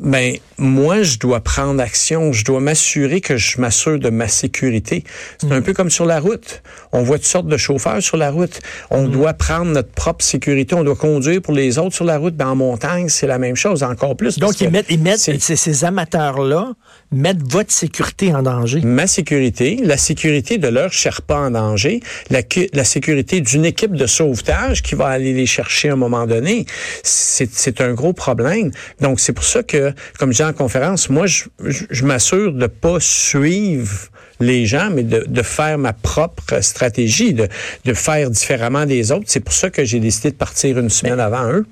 ben 0.00 0.36
moi 0.62 1.02
je 1.02 1.18
dois 1.18 1.40
prendre 1.40 1.82
action, 1.82 2.32
je 2.32 2.44
dois 2.44 2.60
m'assurer 2.60 3.20
que 3.20 3.36
je 3.36 3.60
m'assure 3.60 3.98
de 3.98 4.10
ma 4.10 4.28
sécurité. 4.28 5.04
C'est 5.38 5.48
mmh. 5.48 5.52
un 5.52 5.62
peu 5.62 5.72
comme 5.72 5.90
sur 5.90 6.06
la 6.06 6.20
route. 6.20 6.62
On 6.92 7.02
voit 7.02 7.18
toutes 7.18 7.26
sortes 7.26 7.48
de 7.48 7.56
chauffeurs 7.56 8.02
sur 8.02 8.16
la 8.16 8.30
route. 8.30 8.60
On 8.90 9.06
mmh. 9.06 9.10
doit 9.10 9.34
prendre 9.34 9.66
notre 9.66 9.90
propre 9.90 10.24
sécurité, 10.24 10.74
on 10.74 10.84
doit 10.84 10.96
conduire 10.96 11.42
pour 11.42 11.52
les 11.52 11.78
autres 11.78 11.94
sur 11.94 12.04
la 12.04 12.16
route. 12.16 12.34
Ben 12.34 12.48
en 12.48 12.56
montagne, 12.56 13.08
c'est 13.08 13.26
la 13.26 13.38
même 13.38 13.56
chose, 13.56 13.82
encore 13.82 14.16
plus. 14.16 14.38
Donc 14.38 14.60
ils 14.60 14.70
mettent, 14.70 14.86
ils 14.88 15.00
mettent 15.00 15.18
ces 15.18 15.84
amateurs-là 15.84 16.74
mettent 17.12 17.42
votre 17.42 17.72
sécurité 17.72 18.34
en 18.34 18.42
danger. 18.42 18.80
Ma 18.80 19.06
sécurité, 19.06 19.80
la 19.84 19.96
sécurité 19.96 20.58
de 20.58 20.68
leur 20.68 20.92
Sherpa 20.92 21.36
en 21.36 21.50
danger, 21.50 22.00
la, 22.30 22.40
la 22.72 22.84
sécurité 22.84 23.40
d'une 23.40 23.64
équipe 23.64 23.92
de 23.92 24.06
sauvetage 24.06 24.82
qui 24.82 24.94
va 24.94 25.06
aller 25.08 25.34
les 25.34 25.46
chercher 25.46 25.90
à 25.90 25.92
un 25.92 25.96
moment 25.96 26.26
donné. 26.26 26.66
C'est 27.02 27.80
un 27.80 27.92
gros 27.92 28.12
problème. 28.12 28.70
Donc 29.00 29.20
c'est 29.20 29.32
pour 29.32 29.44
ça 29.44 29.62
que 29.62 29.92
comme 30.18 30.32
je 30.32 30.38
dis 30.38 30.42
en 30.52 30.54
conférence, 30.54 31.08
moi, 31.08 31.26
je, 31.26 31.44
je, 31.64 31.84
je 31.90 32.04
m'assure 32.04 32.52
de 32.52 32.66
pas 32.66 32.98
suivre 33.00 34.08
les 34.40 34.66
gens, 34.66 34.90
mais 34.90 35.02
de, 35.02 35.24
de, 35.26 35.42
faire 35.42 35.78
ma 35.78 35.92
propre 35.92 36.60
stratégie, 36.62 37.32
de, 37.32 37.48
de 37.84 37.94
faire 37.94 38.30
différemment 38.30 38.86
des 38.86 39.12
autres. 39.12 39.24
C'est 39.26 39.40
pour 39.40 39.54
ça 39.54 39.70
que 39.70 39.84
j'ai 39.84 40.00
décidé 40.00 40.30
de 40.30 40.36
partir 40.36 40.78
une 40.78 40.90
semaine 40.90 41.16
mais, 41.16 41.22
avant 41.22 41.48
eux. 41.50 41.66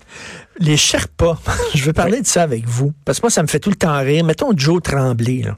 Les 0.58 0.76
Sherpas, 0.76 1.38
je 1.74 1.82
veux 1.84 1.92
parler 1.92 2.20
de 2.20 2.26
ça 2.26 2.42
avec 2.42 2.66
vous, 2.66 2.92
parce 3.04 3.18
que 3.18 3.24
moi, 3.24 3.30
ça 3.30 3.42
me 3.42 3.48
fait 3.48 3.58
tout 3.58 3.70
le 3.70 3.76
temps 3.76 3.98
rire. 3.98 4.24
Mettons 4.24 4.52
Joe 4.56 4.82
Tremblay. 4.82 5.42
Là. 5.42 5.54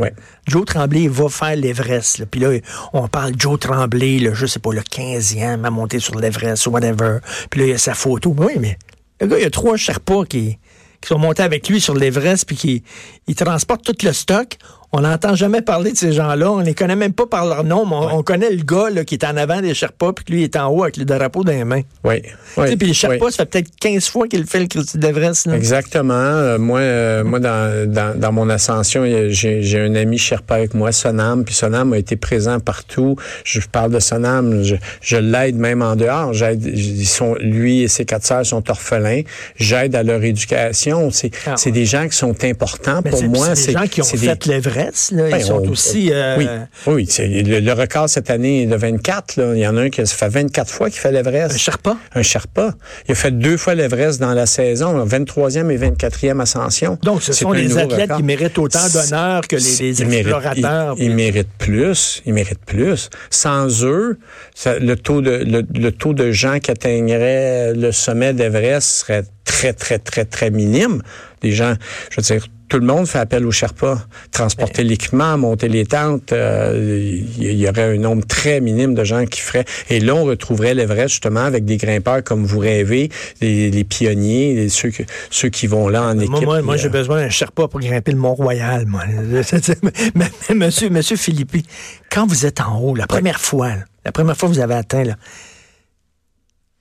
Joe 0.46 0.64
Tremblay 0.64 1.08
va 1.08 1.28
faire 1.28 1.56
l'Everest. 1.56 2.24
Puis 2.26 2.40
là, 2.40 2.50
on 2.92 3.08
parle 3.08 3.34
Joe 3.36 3.58
Tremblay, 3.58 4.18
là, 4.18 4.32
je 4.34 4.46
sais 4.46 4.60
pas, 4.60 4.72
le 4.72 4.80
15e 4.80 5.64
à 5.64 5.70
monter 5.70 5.98
sur 5.98 6.18
l'Everest 6.18 6.66
ou 6.66 6.70
whatever. 6.70 7.18
Puis 7.50 7.60
là, 7.60 7.66
il 7.66 7.70
y 7.70 7.74
a 7.74 7.78
sa 7.78 7.94
photo. 7.94 8.34
Oui, 8.38 8.54
mais 8.58 8.78
le 9.20 9.26
gars, 9.26 9.38
il 9.38 9.42
y 9.42 9.46
a 9.46 9.50
trois 9.50 9.76
Sherpas 9.76 10.24
qui, 10.24 10.58
qui 11.02 11.08
sont 11.08 11.18
montés 11.18 11.42
avec 11.42 11.68
lui 11.68 11.80
sur 11.80 11.94
l'Everest, 11.94 12.46
puis 12.46 12.56
qui 12.56 12.82
ils 13.26 13.34
transportent 13.34 13.84
tout 13.84 14.06
le 14.06 14.12
stock. 14.12 14.56
On 14.94 15.00
n'entend 15.00 15.34
jamais 15.34 15.62
parler 15.62 15.92
de 15.92 15.96
ces 15.96 16.12
gens-là. 16.12 16.50
On 16.52 16.58
les 16.60 16.74
connaît 16.74 16.96
même 16.96 17.14
pas 17.14 17.26
par 17.26 17.46
leur 17.46 17.64
nom, 17.64 17.86
mais 17.86 17.94
on, 17.96 18.18
on 18.18 18.22
connaît 18.22 18.50
le 18.50 18.62
gars 18.62 18.90
là, 18.90 19.04
qui 19.04 19.14
est 19.14 19.24
en 19.24 19.36
avant 19.38 19.62
des 19.62 19.72
Sherpas, 19.72 20.12
puis 20.12 20.24
lui, 20.28 20.42
est 20.42 20.54
en 20.56 20.68
haut 20.68 20.82
avec 20.82 20.98
le 20.98 21.06
drapeau 21.06 21.44
dans 21.44 21.52
les 21.52 21.64
mains. 21.64 21.80
Oui. 22.04 22.20
Sais, 22.56 22.76
Puis 22.76 22.88
les 22.88 22.92
Sherpas, 22.94 23.30
ça 23.30 23.44
fait 23.44 23.46
peut-être 23.46 23.70
15 23.80 24.08
fois 24.08 24.28
qu'il 24.28 24.44
fait 24.46 24.60
le 24.60 24.66
Christy 24.66 24.98
d'Everest. 24.98 25.46
Exactement. 25.46 26.12
Euh, 26.12 26.58
moi, 26.58 26.80
euh, 26.80 27.24
moi 27.24 27.40
dans, 27.40 27.90
dans, 27.90 28.18
dans 28.18 28.32
mon 28.32 28.50
ascension, 28.50 29.04
j'ai 29.30 29.62
j'ai 29.62 29.80
un 29.80 29.94
ami 29.94 30.18
Sherpa 30.18 30.56
avec 30.56 30.74
moi, 30.74 30.92
Sonam, 30.92 31.44
puis 31.44 31.54
Sonam 31.54 31.94
a 31.94 31.98
été 31.98 32.16
présent 32.16 32.60
partout. 32.60 33.16
Je 33.44 33.60
parle 33.60 33.92
de 33.92 33.98
Sonam, 33.98 34.62
je, 34.62 34.76
je 35.00 35.16
l'aide 35.16 35.56
même 35.56 35.80
en 35.80 35.96
dehors. 35.96 36.32
Ils 36.34 37.06
sont, 37.06 37.34
lui 37.40 37.82
et 37.82 37.88
ses 37.88 38.04
quatre 38.04 38.26
sœurs 38.26 38.44
sont 38.44 38.68
orphelins. 38.70 39.22
J'aide 39.56 39.94
à 39.94 40.02
leur 40.02 40.22
éducation. 40.22 41.10
C'est 41.10 41.30
Ah, 41.46 41.54
c'est 41.56 41.70
des 41.70 41.86
gens 41.86 42.06
qui 42.08 42.16
sont 42.16 42.44
importants 42.44 43.00
Mais 43.02 43.10
pour 43.10 43.22
moi. 43.24 43.54
c'est 43.54 43.68
des 43.68 43.78
gens 43.78 43.86
qui 43.86 44.02
ont 44.02 44.04
fait 44.04 44.44
l'Everest. 44.44 44.81
Là. 45.12 45.28
Ils 45.28 45.32
Ben, 45.32 45.40
sont 45.40 45.62
on- 45.64 45.70
aussi... 45.70 46.10
euh, 46.12 46.36
Oui, 46.38 46.46
oui 46.86 47.06
c'est- 47.08 47.26
le, 47.28 47.60
le 47.60 47.72
record 47.72 48.08
cette 48.08 48.30
année 48.30 48.62
est 48.62 48.66
de 48.66 48.76
24. 48.76 49.36
Là. 49.36 49.52
Il 49.54 49.60
y 49.60 49.66
en 49.66 49.76
a 49.76 49.82
un 49.82 49.90
qui 49.90 50.04
fait 50.04 50.28
24 50.28 50.70
fois 50.70 50.90
qu'il 50.90 50.98
fait 51.00 51.12
l'Everest. 51.12 51.54
Un 51.54 51.58
Sherpa? 51.58 51.96
Un 52.14 52.22
Sherpa. 52.22 52.74
Il 53.08 53.12
a 53.12 53.14
fait 53.14 53.30
deux 53.30 53.56
fois 53.56 53.74
l'Everest 53.74 54.20
dans 54.20 54.34
la 54.34 54.46
saison, 54.46 54.96
là, 54.96 55.04
23e 55.04 55.70
et 55.70 55.76
24e 55.78 56.40
ascension. 56.40 56.98
Donc, 57.02 57.22
ce 57.22 57.32
sont 57.32 57.52
les 57.52 57.78
athlètes 57.78 58.02
record. 58.02 58.16
qui 58.18 58.22
méritent 58.22 58.58
autant 58.58 58.88
d'honneur 58.92 59.46
que 59.48 59.56
les, 59.56 59.62
les 59.62 60.00
Ils 60.00 60.06
méritent- 60.06 60.26
explorateurs. 60.28 60.94
Ils, 60.98 61.04
ils 61.04 61.14
méritent 61.14 61.48
plus. 61.58 62.22
Ils 62.26 62.34
méritent 62.34 62.64
plus. 62.64 63.10
Sans 63.30 63.84
eux, 63.84 64.18
ça- 64.54 64.78
le 64.78 64.96
taux 64.96 65.20
de 65.20 65.30
le, 65.30 65.62
le 65.74 65.90
taux 65.92 66.14
de 66.14 66.30
gens 66.32 66.58
qui 66.58 66.70
atteigneraient 66.70 67.74
le 67.74 67.92
sommet 67.92 68.32
d'Everest 68.32 68.88
serait 68.88 69.24
très 69.44 69.72
très 69.72 69.98
très 69.98 70.24
très 70.24 70.50
minime. 70.50 71.02
Des 71.40 71.52
gens, 71.52 71.74
je 72.10 72.16
veux 72.16 72.22
dire. 72.22 72.46
Tout 72.72 72.78
le 72.78 72.86
monde 72.86 73.06
fait 73.06 73.18
appel 73.18 73.44
aux 73.44 73.50
Sherpas. 73.50 73.98
Transporter 74.30 74.82
l'équipement, 74.82 75.36
monter 75.36 75.68
les 75.68 75.84
tentes, 75.84 76.32
euh, 76.32 77.20
il 77.36 77.52
y, 77.52 77.68
aurait 77.68 77.94
un 77.94 77.98
nombre 77.98 78.24
très 78.26 78.62
minime 78.62 78.94
de 78.94 79.04
gens 79.04 79.26
qui 79.26 79.42
feraient. 79.42 79.66
Et 79.90 80.00
là, 80.00 80.14
on 80.14 80.24
retrouverait 80.24 80.72
l'Everest 80.72 81.10
justement 81.10 81.40
avec 81.40 81.66
des 81.66 81.76
grimpeurs 81.76 82.24
comme 82.24 82.46
vous 82.46 82.60
rêvez, 82.60 83.10
les, 83.42 83.70
les 83.70 83.84
pionniers, 83.84 84.54
les- 84.54 84.68
ceux, 84.70 85.48
qui 85.50 85.66
vont 85.66 85.88
là 85.88 86.04
en 86.04 86.18
équipe. 86.18 86.46
Moi, 86.46 86.78
j'ai 86.78 86.86
euh, 86.86 86.88
besoin 86.88 87.20
d'un 87.20 87.28
Sherpa 87.28 87.68
pour 87.68 87.78
grimper 87.78 88.12
le 88.12 88.16
Mont-Royal, 88.16 88.86
monsieur, 90.54 90.88
monsieur 90.88 91.16
Philippi, 91.18 91.66
quand 92.10 92.26
vous 92.26 92.46
êtes 92.46 92.62
en 92.62 92.80
haut, 92.80 92.94
la 92.94 93.06
première 93.06 93.42
fois, 93.42 93.68
là, 93.68 93.84
la 94.06 94.12
première 94.12 94.34
fois 94.34 94.48
que 94.48 94.54
vous 94.54 94.60
avez 94.60 94.76
atteint, 94.76 95.04
là, 95.04 95.16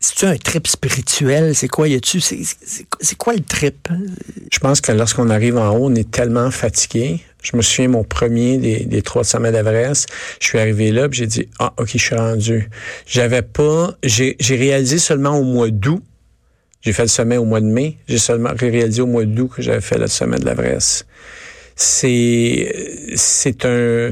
c'est-tu 0.01 0.25
un 0.25 0.36
trip 0.36 0.67
spirituel? 0.67 1.55
C'est 1.55 1.67
quoi, 1.67 1.88
y 1.88 1.96
a-tu? 1.96 2.20
C'est 2.20 2.39
c'est- 2.43 2.86
c'est 3.00 3.17
quoi 3.17 3.34
le 3.34 3.41
trip? 3.41 3.88
Je 4.51 4.60
pense 4.60 4.81
que 4.81 4.91
lorsqu'on 4.91 5.29
arrive 5.29 5.58
en 5.58 5.70
haut, 5.77 5.89
on 5.89 5.96
est 5.96 6.10
tellement 6.12 6.51
fatigué. 6.51 7.22
Je 7.43 7.55
me 7.55 7.62
souviens, 7.62 7.88
mon 7.88 8.03
premier 8.03 8.58
des, 8.58 8.86
des 8.86 9.01
trois 9.01 9.24
sommets 9.24 9.51
d'Everest, 9.51 10.10
je 10.39 10.48
suis 10.48 10.60
arrivé 10.60 10.91
là, 10.91 11.08
j'ai 11.12 11.25
dit, 11.27 11.48
ah, 11.60 11.74
OK, 11.77 11.89
je 11.93 11.98
suis 11.98 12.15
rendu. 12.15 12.70
J'avais 13.08 13.41
pas, 13.43 13.96
j'ai 14.03 14.36
j'ai 14.39 14.55
réalisé 14.58 14.98
seulement 15.00 15.38
au 15.39 15.43
mois 15.43 15.70
d'août, 15.70 16.03
j'ai 16.81 16.93
fait 16.93 17.03
le 17.03 17.08
sommet 17.08 17.38
au 17.38 17.46
mois 17.46 17.62
de 17.62 17.65
mai, 17.67 17.98
j'ai 18.08 18.17
seulement 18.20 18.51
réalisé 18.58 19.01
au 19.01 19.08
mois 19.08 19.25
d'août 19.25 19.50
que 19.55 19.62
j'avais 19.62 19.81
fait 19.81 19.98
le 19.98 20.08
sommet 20.08 20.38
de 20.39 20.46
l'Everest. 20.46 21.05
C'est, 21.75 23.12
c'est 23.15 23.65
un, 23.65 24.12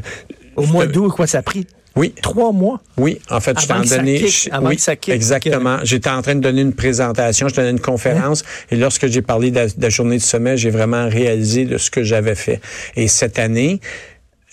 Au 0.56 0.66
mois 0.66 0.88
d'août, 0.88 1.10
quoi, 1.12 1.28
ça 1.28 1.40
a 1.40 1.42
pris? 1.44 1.68
Oui, 2.00 2.14
trois 2.22 2.52
mois? 2.52 2.82
oui, 2.98 3.20
en 3.30 3.40
fait, 3.40 3.60
j'étais 3.60 3.72
Avant 3.74 3.82
en 3.82 3.84
que 3.84 3.90
ça 3.90 3.98
donné. 3.98 4.16
kick, 4.20 4.44
je- 4.46 4.50
avant 4.52 4.70
oui, 4.70 4.76
que 4.78 4.82
ça 4.82 4.96
kick. 4.96 5.14
exactement. 5.14 5.78
J'étais 5.84 6.10
en 6.10 6.22
train 6.22 6.36
de 6.36 6.40
donner 6.42 6.62
une 6.62 6.74
présentation, 6.74 7.48
je 7.50 7.56
donnais 7.56 7.70
une 7.72 7.80
conférence, 7.80 8.44
et 8.72 8.76
lorsque 8.78 9.08
j'ai 9.08 9.22
parlé 9.22 9.52
de 9.52 9.56
la, 9.58 9.68
de 9.68 9.74
la 9.82 9.90
journée 9.90 10.18
du 10.18 10.24
sommet, 10.24 10.58
j'ai 10.58 10.70
vraiment 10.70 11.08
réalisé 11.10 11.66
de 11.66 11.78
ce 11.78 11.92
que 11.92 12.04
j'avais 12.04 12.36
fait. 12.36 12.62
Et 12.96 13.08
cette 13.08 13.38
année, 13.38 13.80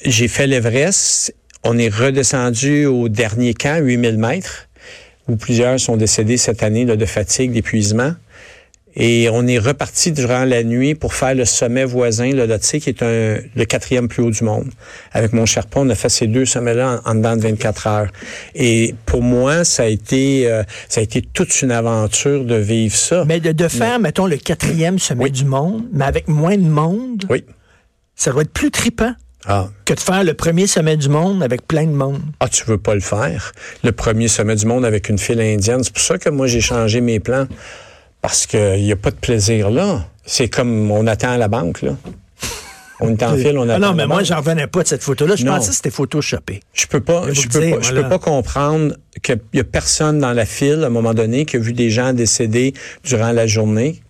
j'ai 0.05 0.29
fait 0.29 0.47
l'Everest. 0.47 1.35
On 1.65 1.79
est 1.79 1.89
redescendu 1.89 2.87
au 2.87 3.09
dernier 3.09 3.55
camp, 3.55 3.81
8000 3.83 4.19
mètres, 4.19 4.69
où 5.29 5.37
plusieurs 5.37 5.81
sont 5.81 5.97
décédés 5.97 6.37
cette 6.37 6.63
année 6.63 6.85
là, 6.85 6.97
de 6.97 7.07
fatigue, 7.07 7.53
d'épuisement. 7.53 8.13
Et 8.99 9.29
on 9.31 9.47
est 9.47 9.59
reparti 9.59 10.11
durant 10.11 10.45
la 10.45 10.63
nuit 10.65 10.95
pour 10.95 11.13
faire 11.13 11.35
le 11.35 11.45
sommet 11.45 11.85
voisin, 11.85 12.31
le 12.33 12.47
Lhotse, 12.47 12.77
qui 12.81 12.89
est 12.89 13.03
un, 13.03 13.37
le 13.55 13.65
quatrième 13.67 14.09
plus 14.09 14.23
haut 14.23 14.31
du 14.31 14.43
monde. 14.43 14.71
Avec 15.13 15.35
mon 15.35 15.45
Sherpa, 15.45 15.81
on 15.81 15.91
a 15.91 15.95
fait 15.95 16.09
ces 16.09 16.27
deux 16.27 16.47
sommets-là 16.47 17.03
en, 17.05 17.11
en 17.11 17.15
dedans 17.15 17.37
de 17.37 17.43
24 17.43 17.87
heures. 17.87 18.09
Et 18.55 18.95
pour 19.05 19.23
moi, 19.23 19.65
ça 19.65 19.83
a 19.83 19.87
été, 19.87 20.51
euh, 20.51 20.63
ça 20.89 21.01
a 21.01 21.03
été 21.05 21.21
toute 21.21 21.61
une 21.61 21.73
aventure 21.73 22.45
de 22.45 22.55
vivre 22.55 22.97
ça. 22.97 23.25
Mais 23.27 23.39
de, 23.41 23.53
de 23.53 23.69
faire, 23.69 23.99
mettons, 23.99 24.27
le 24.27 24.39
quatrième 24.39 24.99
sommet 24.99 25.25
Oui. 25.25 25.31
du 25.31 25.45
monde, 25.45 25.85
mais 25.93 26.07
avec 26.07 26.27
moins 26.29 26.57
de 26.57 26.63
monde, 26.69 27.25
Oui. 27.29 27.45
ça 28.15 28.31
doit 28.33 28.43
être 28.43 28.53
plus 28.53 28.71
trippant 28.71 29.13
Ah. 29.47 29.69
que 29.85 29.93
de 29.93 30.01
faire 30.01 30.25
le 30.25 30.33
premier 30.33 30.67
sommet 30.67 30.97
du 30.97 31.11
monde 31.11 31.43
avec 31.43 31.67
plein 31.69 31.85
de 31.85 31.93
monde. 31.93 32.21
Ah, 32.41 32.49
tu 32.49 32.65
veux 32.65 32.79
pas 32.79 32.95
le 32.95 33.01
faire? 33.01 33.53
Le 33.85 33.93
premier 33.93 34.29
sommet 34.29 34.57
du 34.57 34.65
monde 34.65 34.87
avec 34.87 35.11
une 35.11 35.19
file 35.19 35.41
indienne. 35.43 35.85
C'est 35.85 35.93
pour 35.93 36.03
ça 36.03 36.17
que 36.17 36.31
moi, 36.31 36.47
j'ai 36.47 36.63
changé 36.63 37.03
mes 37.03 37.21
plans. 37.21 37.47
Parce 38.27 38.47
qu'il 38.49 38.83
n'y 38.83 38.91
a 38.91 38.97
pas 38.97 39.13
de 39.13 39.17
plaisir 39.17 39.71
là. 39.71 40.05
C'est 40.25 40.49
comme 40.49 40.91
on 40.91 41.07
attend 41.07 41.31
à 41.31 41.37
la 41.37 41.47
banque, 41.47 41.83
là. 41.83 41.93
On 42.99 43.11
est 43.11 43.23
en 43.23 43.37
file, 43.37 43.57
on 43.57 43.69
attend. 43.69 43.75
Ah 43.75 43.79
non, 43.79 43.93
mais 43.93 44.03
la 44.03 44.07
moi, 44.09 44.25
j'en 44.25 44.39
revenais 44.39 44.67
pas 44.67 44.83
de 44.83 44.89
cette 44.89 45.05
photo-là. 45.05 45.37
Je 45.37 45.45
Non. 45.45 45.55
pensais 45.55 45.69
que 45.69 45.77
c'était 45.77 45.91
photoshopé. 45.91 46.61
Je 46.73 46.87
peux 46.89 46.99
pas, 47.01 47.27
Je 47.33 47.47
peux 47.47 47.61
dire, 47.61 47.77
pas, 47.77 47.83
je 47.83 47.93
peux 47.95 48.09
pas 48.09 48.19
comprendre 48.19 48.97
qu'il 49.23 49.39
y 49.55 49.61
a 49.61 49.65
personne 49.65 50.19
dans 50.19 50.33
la 50.33 50.45
file 50.45 50.81
à 50.83 50.87
un 50.87 50.91
moment 50.91 51.15
donné 51.15 51.45
qui 51.45 51.55
a 51.55 51.61
vu 51.61 51.73
des 51.73 51.89
gens 51.89 52.13
décéder 52.15 52.75
durant 53.05 53.31
la 53.31 53.47
journée. 53.47 54.03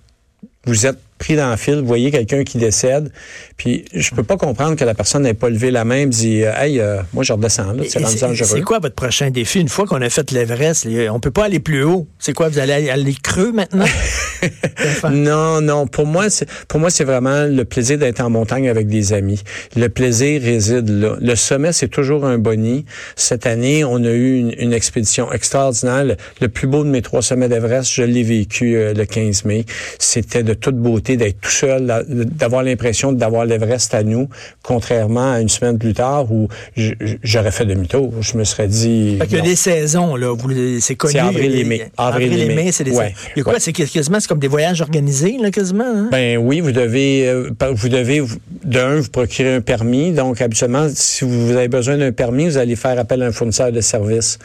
Vous 0.64 0.86
êtes 0.86 0.98
pris 1.18 1.36
dans 1.36 1.48
la 1.48 1.56
file, 1.56 1.76
vous 1.76 1.86
voyez 1.86 2.10
quelqu'un 2.10 2.44
qui 2.44 2.58
décède, 2.58 3.10
puis 3.56 3.84
je 3.94 4.10
peux 4.14 4.22
pas 4.22 4.36
comprendre 4.36 4.76
que 4.76 4.84
la 4.84 4.94
personne 4.94 5.22
n'ait 5.22 5.34
pas 5.34 5.48
levé 5.50 5.70
la 5.70 5.84
main 5.84 5.96
et 6.02 6.06
dit 6.06 6.42
euh, 6.44 6.52
Hey, 6.56 6.78
euh, 6.80 7.00
moi 7.14 7.24
je 7.24 7.32
redescends 7.32 7.74
c'est 7.88 8.00
dangereux. 8.20 8.48
c'est 8.56 8.60
quoi 8.62 8.78
votre 8.78 8.94
prochain 8.94 9.30
défi? 9.30 9.60
Une 9.60 9.68
fois 9.68 9.86
qu'on 9.86 10.02
a 10.02 10.10
fait 10.10 10.30
l'Everest, 10.30 10.86
on 11.10 11.20
peut 11.20 11.30
pas 11.30 11.44
aller 11.44 11.60
plus 11.60 11.82
haut. 11.84 12.06
C'est 12.18 12.32
quoi? 12.34 12.48
Vous 12.48 12.58
allez 12.58 12.90
aller- 12.90 13.14
creux 13.22 13.52
maintenant? 13.52 13.86
Non, 15.10 15.60
non. 15.60 15.86
Pour 15.86 16.06
moi, 16.06 16.28
c'est 16.30 16.46
pour 16.68 16.80
moi 16.80 16.90
c'est 16.90 17.04
vraiment 17.04 17.44
le 17.44 17.64
plaisir 17.64 17.98
d'être 17.98 18.20
en 18.20 18.30
montagne 18.30 18.68
avec 18.68 18.86
des 18.88 19.12
amis. 19.12 19.42
Le 19.76 19.88
plaisir 19.88 20.40
réside 20.42 20.88
là. 20.88 21.16
Le 21.20 21.34
sommet, 21.34 21.72
c'est 21.72 21.88
toujours 21.88 22.24
un 22.24 22.38
boni. 22.38 22.84
Cette 23.16 23.46
année, 23.46 23.84
on 23.84 23.96
a 24.04 24.10
eu 24.10 24.38
une, 24.38 24.54
une 24.58 24.72
expédition 24.72 25.32
extraordinaire. 25.32 26.04
Le, 26.04 26.16
le 26.40 26.48
plus 26.48 26.66
beau 26.66 26.84
de 26.84 26.88
mes 26.90 27.02
trois 27.02 27.22
sommets 27.22 27.48
d'Everest, 27.48 27.90
je 27.92 28.02
l'ai 28.02 28.22
vécu 28.22 28.76
euh, 28.76 28.92
le 28.94 29.04
15 29.04 29.44
mai. 29.44 29.64
C'était 29.98 30.42
de 30.42 30.54
toute 30.54 30.76
beauté 30.76 31.05
d'être 31.14 31.40
tout 31.40 31.50
seul, 31.50 32.04
d'avoir 32.08 32.64
l'impression 32.64 33.12
d'avoir 33.12 33.44
l'Everest 33.44 33.94
à 33.94 34.02
nous, 34.02 34.28
contrairement 34.64 35.34
à 35.34 35.40
une 35.40 35.48
semaine 35.48 35.78
plus 35.78 35.94
tard 35.94 36.32
où 36.32 36.48
j'aurais 37.22 37.52
fait 37.52 37.64
demi-tour. 37.66 38.12
Je 38.20 38.36
me 38.36 38.42
serais 38.42 38.66
dit. 38.66 39.18
Fait 39.20 39.26
qu'il 39.28 39.36
y 39.36 39.40
a 39.40 39.42
non. 39.44 39.48
des 39.48 39.54
saisons, 39.56 40.16
là. 40.16 40.34
Vous- 40.34 40.80
C'est 40.80 40.96
connu. 40.96 41.12
C'est 41.12 41.18
avril 41.20 41.52
il 41.52 41.60
et 41.60 41.64
mai. 41.64 41.90
Avril, 41.96 42.32
Avril 42.32 42.50
et 42.50 42.54
mai, 42.56 42.72
c'est 42.72 42.82
des. 42.82 42.90
Ouais, 42.90 43.14
Il 43.36 43.38
y 43.38 43.40
a 43.40 43.44
quoi? 43.44 43.52
ouais. 43.52 43.60
C'est 43.60 43.72
quasiment 43.72 44.18
c'est 44.18 44.26
comme 44.28 44.40
des 44.40 44.48
voyages 44.48 44.80
organisés, 44.80 45.36
là, 45.40 45.52
quasiment. 45.52 45.84
hein? 45.84 46.08
Ben 46.10 46.38
oui, 46.38 46.60
vous 46.60 46.72
devez, 46.72 47.28
euh, 47.28 47.50
vous 47.74 47.88
devez, 47.88 48.22
d'un, 48.64 48.96
vous 48.96 49.10
procurer 49.10 49.54
un 49.54 49.60
permis. 49.60 50.12
Donc, 50.12 50.40
habituellement, 50.40 50.88
si 50.92 51.24
vous 51.24 51.52
avez 51.52 51.68
besoin 51.68 51.98
d'un 51.98 52.12
permis, 52.12 52.46
vous 52.46 52.56
allez 52.56 52.74
faire 52.76 52.98
appel 52.98 53.22
à 53.22 53.26
un 53.26 53.32
fournisseur 53.32 53.70
de 53.70 53.80
services 53.82 54.38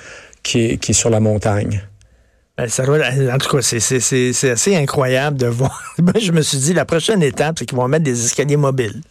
qui 0.44 0.65
est, 0.65 0.77
qui 0.77 0.91
est 0.91 0.96
sur 0.96 1.10
la 1.10 1.20
montagne. 1.22 1.82
Ben, 2.58 2.67
ça 2.67 2.86
doit- 2.86 3.00
en 3.00 3.38
tout 3.38 3.50
cas, 3.58 3.62
c'est- 3.62 4.50
assez 4.51 4.75
incroyable 4.75 5.38
de 5.38 5.48
voir. 5.48 5.81
Ben, 6.00 6.13
je 6.20 6.31
me 6.31 6.41
suis 6.41 6.58
dit, 6.58 6.74
la 6.74 6.86
prochaine 6.86 7.22
étape, 7.24 7.58
c'est 7.60 7.65
qu'ils 7.65 7.77
vont 7.77 7.88
mettre 7.88 8.03
des 8.03 8.25
escaliers 8.25 8.58
mobiles. 8.58 9.01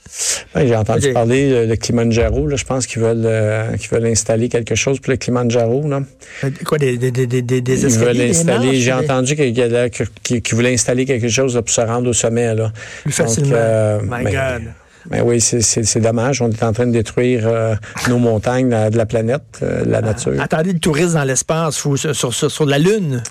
Ouais, 0.55 0.67
J'ai 0.67 0.77
entendu 0.77 1.13
parler 1.13 1.51
euh, 1.53 1.67
de 1.67 1.75
Kilimanjaro. 1.75 2.47
Là, 2.47 2.57
je 2.57 2.65
pense 2.65 2.87
qu'ils 2.87 3.01
veulent, 3.03 3.23
euh, 3.25 3.71
veulent 3.91 4.07
installer 4.07 4.49
quelque 4.49 4.75
chose 4.75 4.99
pour 5.01 5.11
le 5.13 5.17
Kilimanjaro. 5.17 5.89
Là. 5.89 6.03
Euh, 6.45 6.51
Quoi, 6.65 6.79
des, 6.79 6.97
des, 6.99 7.11
des, 7.11 7.27
des, 7.43 7.87
escaliers? 7.87 8.33
J'ai 8.81 8.93
entendu 8.93 9.35
qu'ils 9.37 10.55
voulaient 10.55 10.75
installer 10.75 11.05
quelque 11.07 11.29
chose 11.29 11.55
là, 11.55 11.63
pour 11.63 11.71
se 11.75 11.81
rendre 11.81 12.09
au 12.09 12.13
sommet. 12.13 12.55
Là. 12.55 12.73
Plus 13.05 13.17
Donc, 13.17 13.27
facilement. 13.29 13.53
euh, 13.55 14.01
My 14.03 14.25
ben, 14.25 14.33
God. 14.33 14.63
Ben 15.09 15.23
oui, 15.25 15.41
c'est- 15.41 15.99
dommage. 16.01 16.43
On 16.43 16.51
est 16.51 16.63
en 16.63 16.73
train 16.73 16.87
de 16.87 16.93
détruire 16.93 17.47
euh, 17.47 17.75
nos 18.09 18.19
montagnes 18.19 18.69
la- 18.71 18.91
de 18.91 18.97
la 18.97 19.07
planète, 19.07 19.61
euh, 19.63 19.85
la 19.87 20.01
nature. 20.03 20.33
Attendez 20.41 20.73
le 20.73 20.79
tourisme 20.79 21.15
dans 21.15 21.25
l'espace, 21.25 21.77
sur, 21.77 21.97
sur, 21.99 22.35
sur- 22.51 22.67
la 22.67 22.79
Lune. 22.79 23.23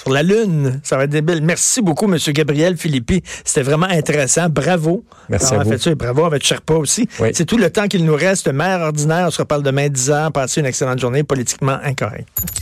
Sur 0.00 0.12
la 0.12 0.22
Lune. 0.22 0.80
Ça 0.84 0.96
va 0.96 1.02
être 1.04 1.10
débile. 1.10 1.40
Merci 1.42 1.82
beaucoup, 1.82 2.04
M. 2.04 2.16
Gabriel 2.28 2.76
Philippi. 2.76 3.22
C'était 3.44 3.62
vraiment 3.62 3.86
intéressant. 3.86 4.48
Bravo. 4.48 5.04
Merci 5.28 5.52
à 5.54 5.58
vous. 5.64 5.70
fait 5.70 5.78
ça. 5.82 5.90
Et 5.90 5.94
bravo 5.96 6.30
votre 6.30 6.44
Sherpa 6.46 6.74
aussi. 6.74 7.08
Oui. 7.18 7.30
C'est 7.34 7.44
tout 7.44 7.56
le 7.58 7.68
temps 7.70 7.88
qu'il 7.88 8.04
nous 8.04 8.14
reste. 8.14 8.46
Mère 8.52 8.80
ordinaire, 8.82 9.24
on 9.26 9.30
se 9.32 9.38
reparle 9.38 9.64
demain 9.64 9.88
10 9.88 10.10
heures. 10.10 10.30
Passez 10.30 10.60
une 10.60 10.66
excellente 10.66 11.00
journée 11.00 11.24
politiquement 11.24 11.78
incorrecte. 11.82 12.44